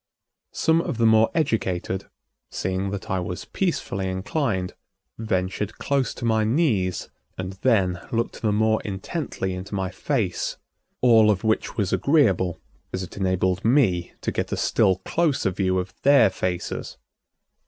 [0.55, 2.05] Some of the more educated,
[2.49, 4.73] seeing that I was peacefully inclined,
[5.19, 10.57] ventured close to my knees and then looked the more intently into my face,
[11.01, 12.59] all of which was agreeable,
[12.91, 16.97] as it enabled me to get a still closer view of their faces.